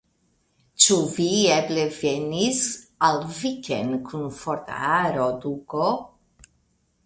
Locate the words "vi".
1.17-1.27